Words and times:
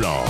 floor. 0.00 0.29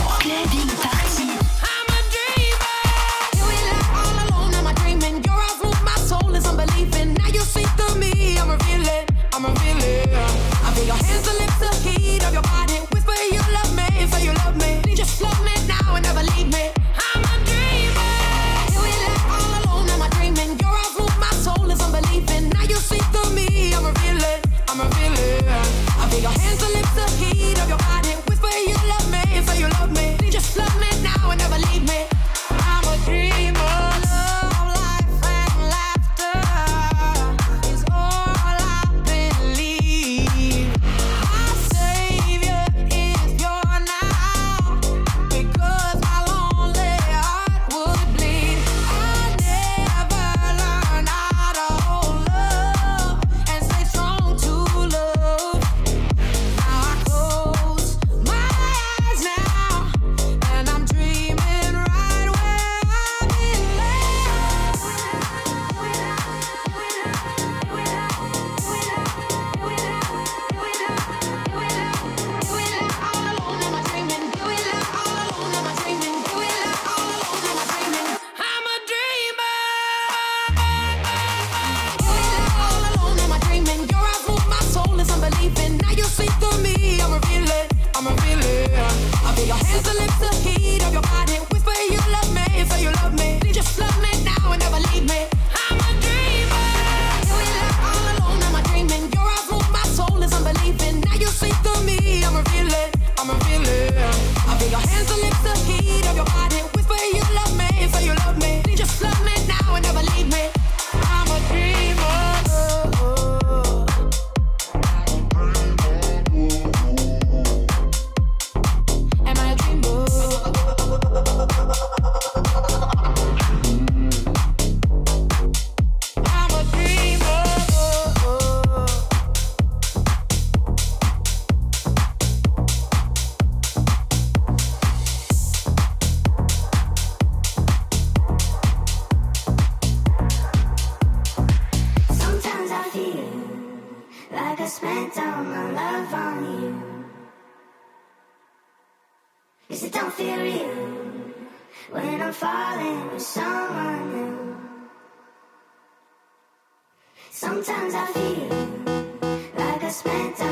spent 160.00 160.49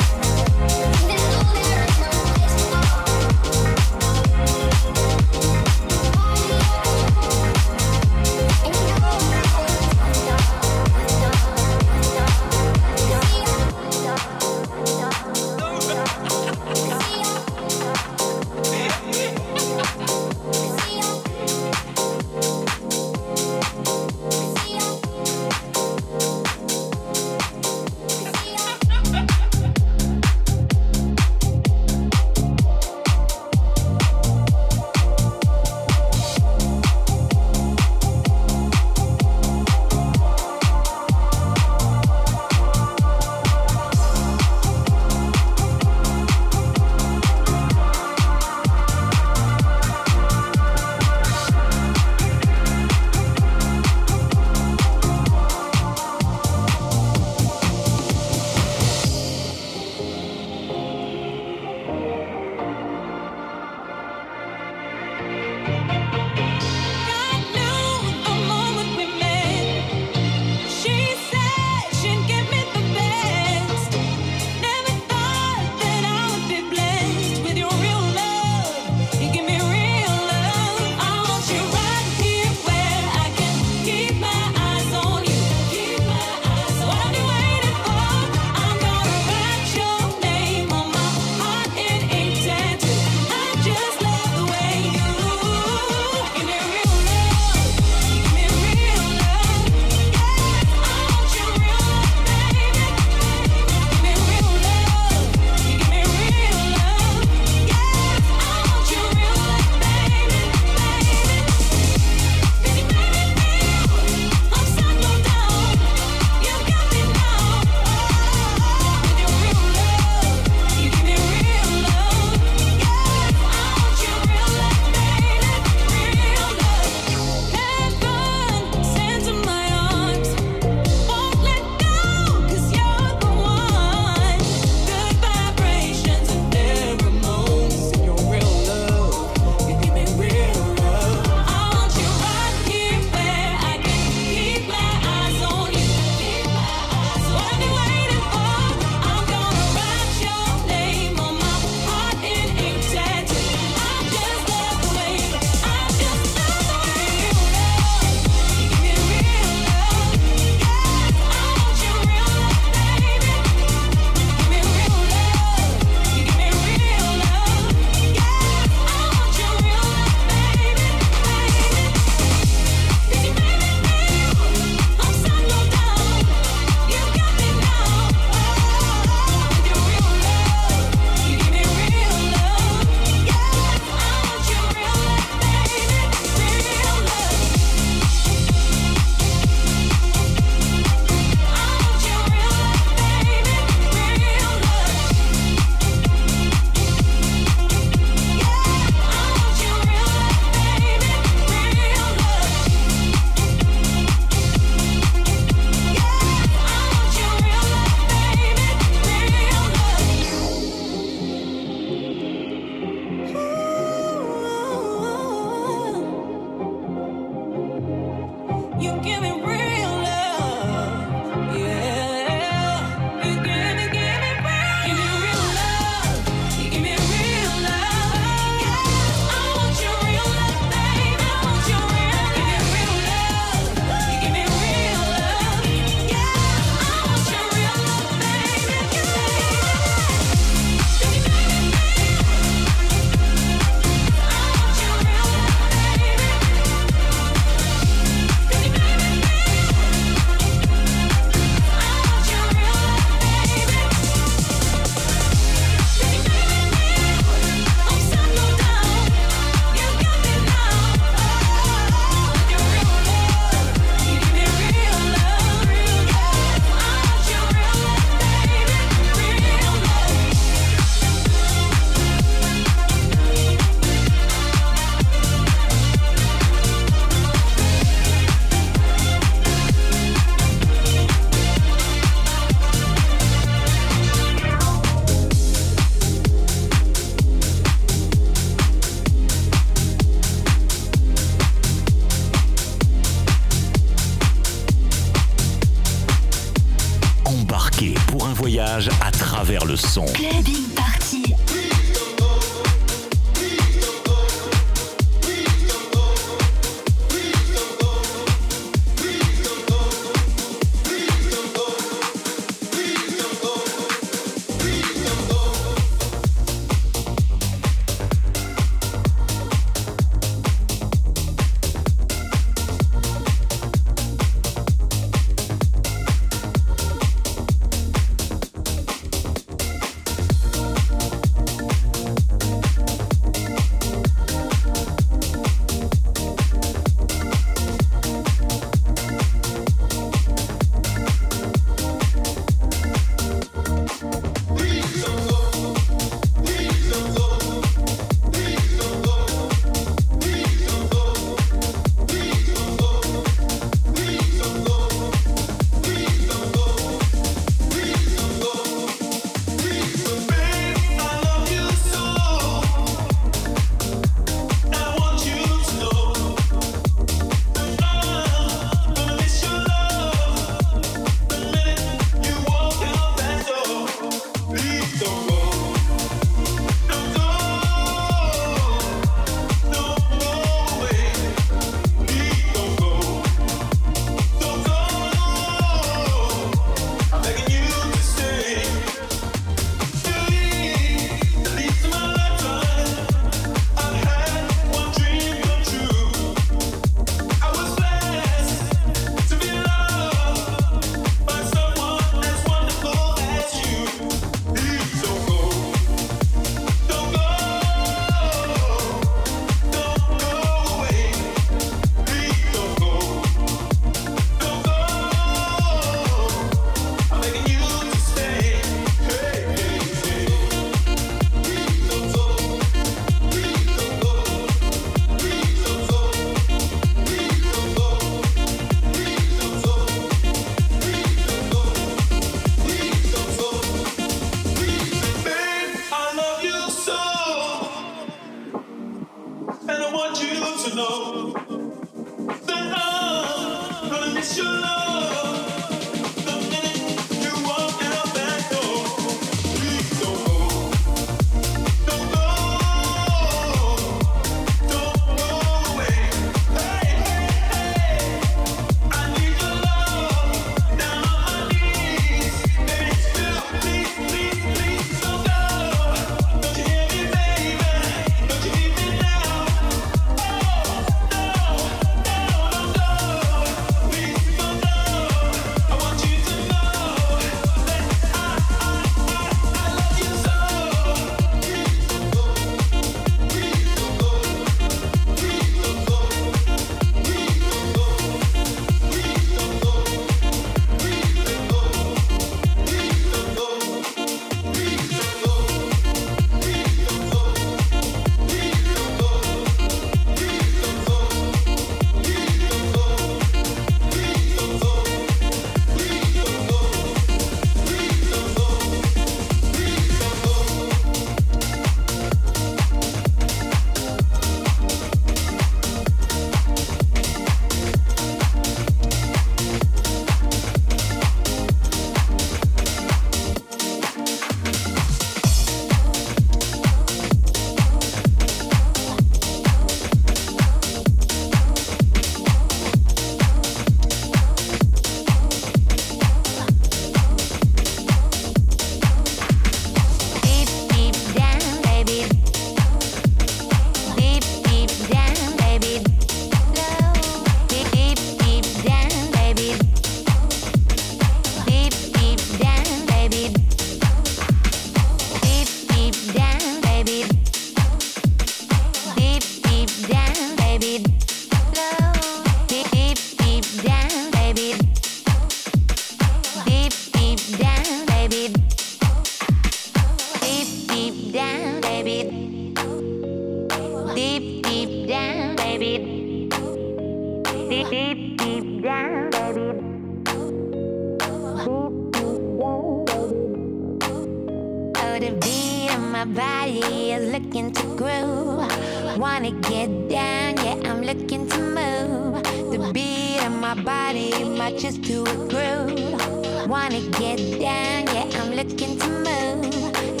down, 590.01 590.33
yeah, 590.45 590.69
I'm 590.69 590.81
looking 590.81 591.27
to 591.33 591.39
move. 591.57 592.23
The 592.53 592.59
beat 592.73 593.19
of 593.25 593.33
my 593.45 593.55
body 593.71 594.09
matches 594.39 594.77
to 594.87 594.95
a 595.13 595.15
groove. 595.31 596.49
Wanna 596.49 596.81
get 596.99 597.19
down, 597.45 597.81
yeah, 597.95 598.07
I'm 598.19 598.31
looking 598.39 598.73
to 598.79 598.89
move. 599.05 600.00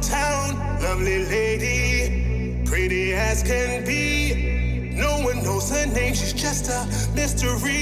town, 0.00 0.56
lovely 0.82 1.24
lady, 1.26 2.64
pretty 2.64 3.12
as 3.12 3.42
can 3.42 3.84
be. 3.84 4.90
No 4.94 5.20
one 5.20 5.42
knows 5.42 5.70
her 5.70 5.86
name, 5.86 6.14
she's 6.14 6.32
just 6.32 6.68
a 6.68 6.86
mystery. 7.14 7.73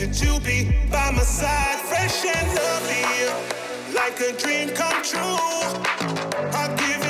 You 0.00 0.08
to 0.08 0.40
be 0.40 0.64
by 0.90 1.12
my 1.12 1.22
side, 1.22 1.78
fresh 1.82 2.24
and 2.24 2.48
lovely, 2.56 3.94
like 3.94 4.18
a 4.18 4.32
dream 4.36 4.70
come 4.70 5.00
true. 5.04 5.38
I'll 6.52 6.76
give 6.76 7.03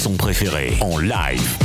son 0.00 0.16
préféré 0.16 0.78
en 0.80 0.96
live. 0.98 1.59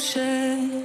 Fantasy 0.00 0.84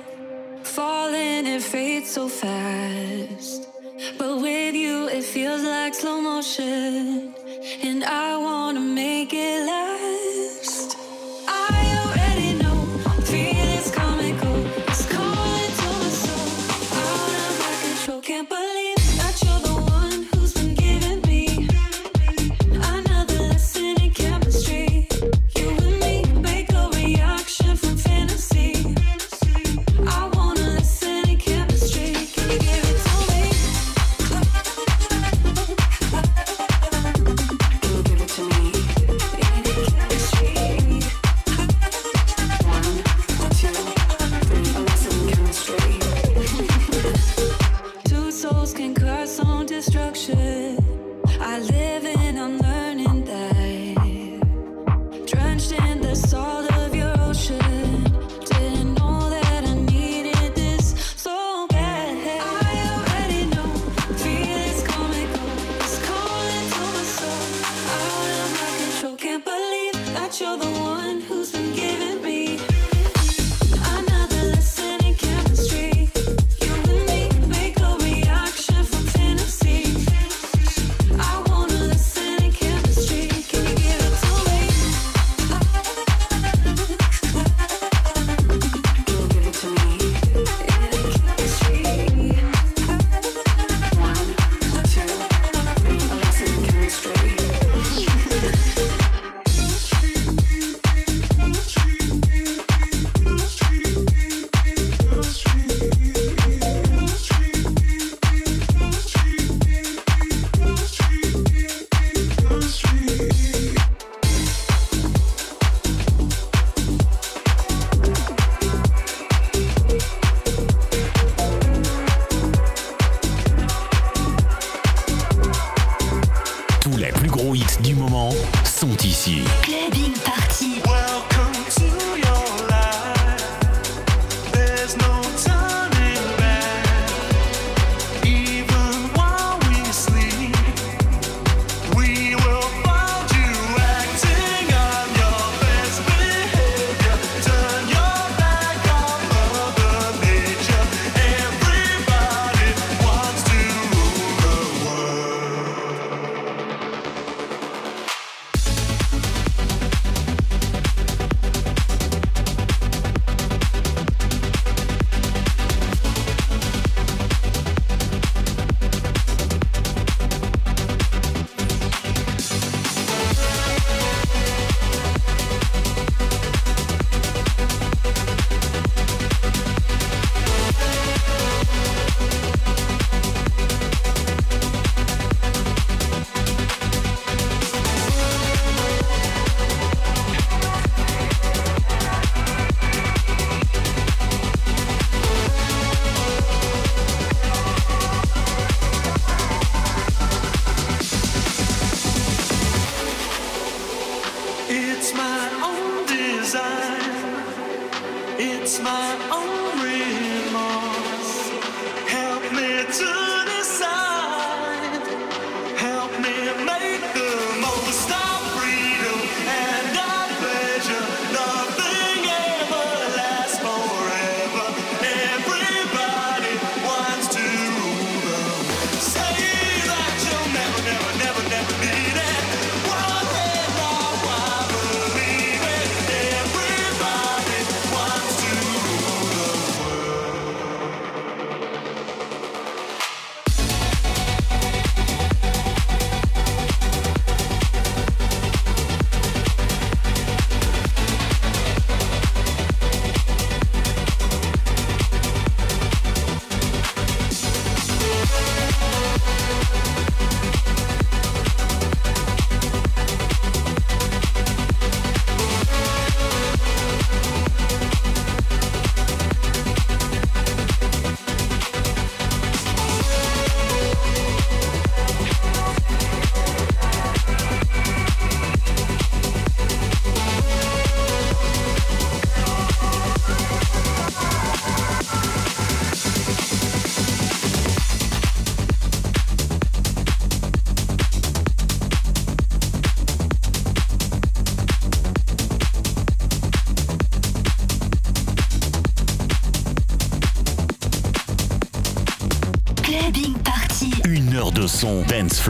son 304.79 305.01
Dance 305.01 305.41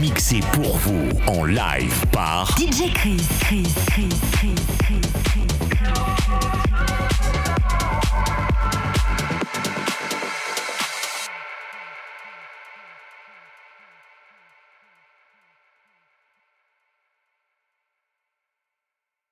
mixé 0.00 0.40
pour 0.52 0.76
vous 0.78 1.08
en 1.28 1.44
live 1.44 2.04
par 2.10 2.58
DJ 2.58 2.92
Chris. 2.92 3.22
Chris, 3.38 3.68
Chris, 3.86 4.08
Chris. 4.32 4.83